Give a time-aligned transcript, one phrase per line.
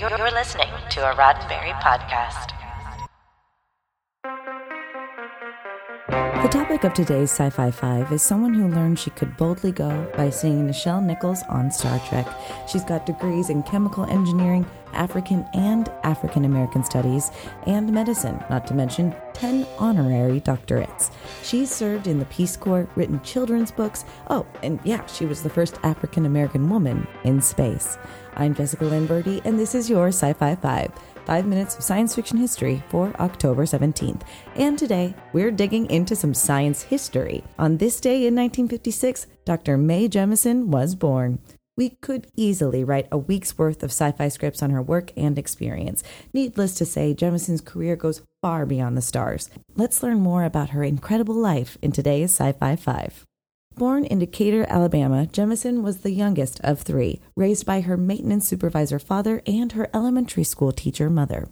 [0.00, 2.52] You're, listening to a Roddenberry podcast.
[6.42, 10.10] The topic of today's Sci Fi 5 is someone who learned she could boldly go
[10.16, 12.26] by seeing Nichelle Nichols on Star Trek.
[12.66, 17.30] She's got degrees in chemical engineering, African and African American studies,
[17.66, 21.10] and medicine, not to mention 10 honorary doctorates.
[21.42, 24.04] She's served in the Peace Corps, written children's books.
[24.28, 27.98] Oh, and yeah, she was the first African American woman in space.
[28.36, 30.92] I'm Jessica Verdi, and this is your Sci Fi 5
[31.30, 34.22] five minutes of science fiction history for October 17th.
[34.56, 37.44] And today, we're digging into some science history.
[37.56, 39.76] On this day in 1956, Dr.
[39.76, 41.38] Mae Jemison was born.
[41.76, 45.38] We could easily write a week's worth of sci fi scripts on her work and
[45.38, 46.02] experience.
[46.34, 49.50] Needless to say, Jemison's career goes far beyond the stars.
[49.76, 53.26] Let's learn more about her incredible life in today's Sci Fi 5.
[53.76, 58.98] Born in Decatur, Alabama, Jemison was the youngest of three, raised by her maintenance supervisor
[58.98, 61.48] father and her elementary school teacher mother.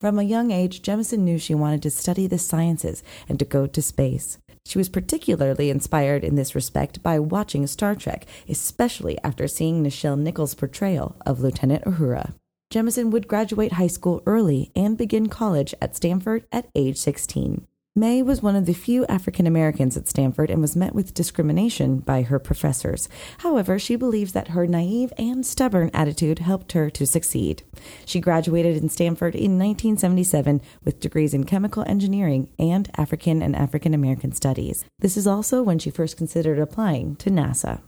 [0.00, 3.66] From a young age, Jemison knew she wanted to study the sciences and to go
[3.66, 4.38] to space.
[4.64, 10.18] She was particularly inspired in this respect by watching Star Trek, especially after seeing Nichelle
[10.18, 12.34] Nichols' portrayal of Lieutenant Uhura.
[12.72, 17.66] Jemison would graduate high school early and begin college at Stanford at age 16.
[17.94, 21.98] Mae was one of the few African Americans at Stanford and was met with discrimination
[21.98, 23.10] by her professors.
[23.40, 27.62] However, she believes that her naive and stubborn attitude helped her to succeed.
[28.06, 33.92] She graduated in Stanford in 1977 with degrees in chemical engineering and African and African
[33.92, 34.86] American studies.
[34.98, 37.82] This is also when she first considered applying to NASA.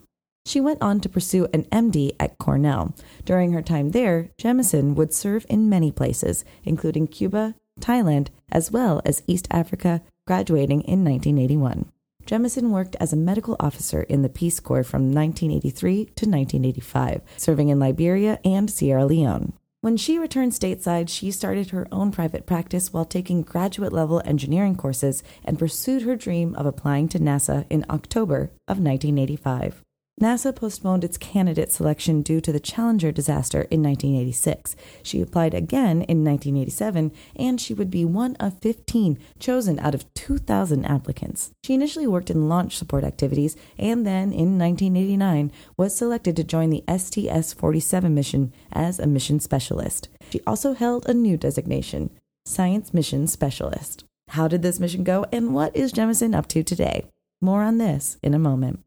[0.46, 2.94] She went on to pursue an MD at Cornell.
[3.24, 9.00] During her time there, Jemison would serve in many places, including Cuba, Thailand, as well
[9.04, 11.90] as East Africa, graduating in 1981.
[12.26, 17.68] Jemison worked as a medical officer in the Peace Corps from 1983 to 1985, serving
[17.68, 19.52] in Liberia and Sierra Leone.
[19.80, 24.76] When she returned stateside, she started her own private practice while taking graduate level engineering
[24.76, 29.84] courses and pursued her dream of applying to NASA in October of 1985.
[30.20, 34.76] NASA postponed its candidate selection due to the Challenger disaster in 1986.
[35.02, 40.12] She applied again in 1987, and she would be one of 15 chosen out of
[40.14, 41.50] 2,000 applicants.
[41.64, 46.70] She initially worked in launch support activities and then, in 1989, was selected to join
[46.70, 50.08] the STS 47 mission as a mission specialist.
[50.30, 52.10] She also held a new designation,
[52.46, 54.04] Science Mission Specialist.
[54.28, 57.06] How did this mission go, and what is Jemison up to today?
[57.42, 58.80] More on this in a moment.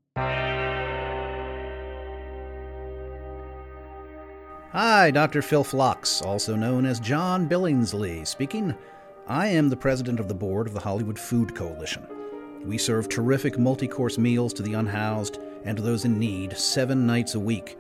[4.80, 5.42] Hi, Dr.
[5.42, 8.76] Phil Phlox, also known as John Billingsley, speaking.
[9.28, 12.06] I am the president of the board of the Hollywood Food Coalition.
[12.64, 17.08] We serve terrific multi course meals to the unhoused and to those in need seven
[17.08, 17.76] nights a week.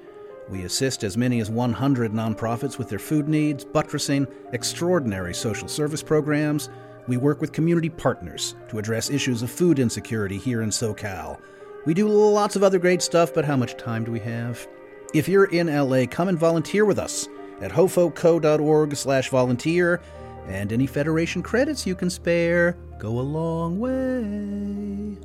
[0.50, 6.02] We assist as many as 100 nonprofits with their food needs, buttressing extraordinary social service
[6.02, 6.72] programs.
[7.08, 11.40] We work with community partners to address issues of food insecurity here in SoCal.
[11.86, 14.68] We do lots of other great stuff, but how much time do we have?
[15.14, 17.28] If you're in LA, come and volunteer with us
[17.62, 20.02] at hofoco.org slash volunteer,
[20.48, 25.18] and any Federation credits you can spare go a long way.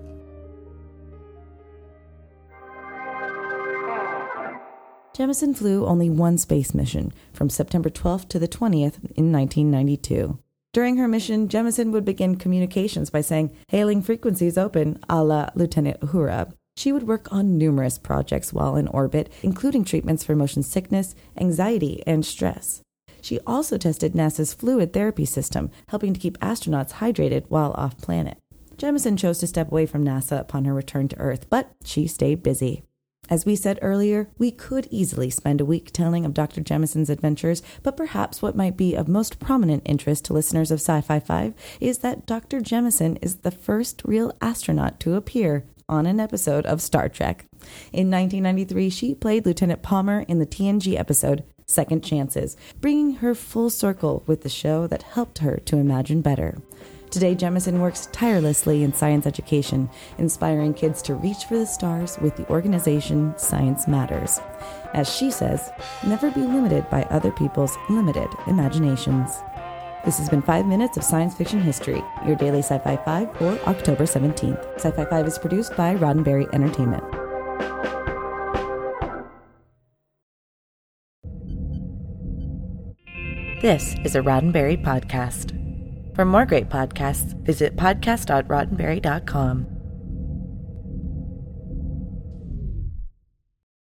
[5.15, 10.39] Jemison flew only one space mission, from September 12th to the 20th in 1992.
[10.73, 16.01] During her mission, Jemison would begin communications by saying, Hailing frequencies open, a la Lieutenant
[16.01, 16.55] Uhura.
[16.77, 22.03] She would work on numerous projects while in orbit, including treatments for motion sickness, anxiety,
[22.07, 22.83] and stress.
[23.21, 28.39] She also tested NASA's fluid therapy system, helping to keep astronauts hydrated while off planet.
[28.77, 32.43] Jemison chose to step away from NASA upon her return to Earth, but she stayed
[32.43, 32.83] busy.
[33.31, 36.61] As we said earlier, we could easily spend a week telling of Dr.
[36.61, 41.01] Jemison's adventures, but perhaps what might be of most prominent interest to listeners of Sci
[41.03, 42.61] Fi 5 is that Dr.
[42.61, 47.45] Jemison is the first real astronaut to appear on an episode of Star Trek.
[47.93, 53.69] In 1993, she played Lieutenant Palmer in the TNG episode Second Chances, bringing her full
[53.69, 56.57] circle with the show that helped her to imagine better.
[57.11, 62.37] Today, Jemison works tirelessly in science education, inspiring kids to reach for the stars with
[62.37, 64.41] the organization Science Matters.
[64.95, 65.71] As she says,
[66.07, 69.43] never be limited by other people's limited imaginations.
[70.05, 73.57] This has been 5 Minutes of Science Fiction History, your daily Sci Fi 5 for
[73.69, 74.75] October 17th.
[74.75, 77.05] Sci Fi 5 is produced by Roddenberry Entertainment.
[83.63, 85.57] This is a Roddenberry podcast.
[86.17, 89.82] For more great podcasts, visit podcast.roddenberry.com.